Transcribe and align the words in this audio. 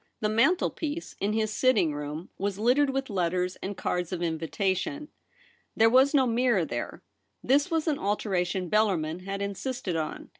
The 0.19 0.29
mantelpiece 0.29 1.15
in 1.19 1.33
his 1.33 1.53
sitting 1.53 1.93
room 1.93 2.29
was 2.39 2.57
192 2.57 2.57
THE 2.57 2.63
REBEL 2.63 2.65
ROSE. 2.65 2.65
littered 2.65 2.89
with 2.89 3.09
letters 3.11 3.55
and 3.61 3.77
cards 3.77 4.11
of 4.11 4.23
invitation. 4.23 5.09
There 5.75 5.91
was 5.91 6.15
no 6.15 6.25
mirror 6.25 6.65
there; 6.65 7.03
this 7.43 7.69
was 7.69 7.87
an 7.87 7.99
alteration 7.99 8.67
Bellarmin 8.67 9.25
had 9.25 9.43
insisted 9.43 9.95
on. 9.95 10.29